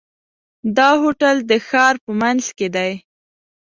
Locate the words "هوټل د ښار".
1.01-1.95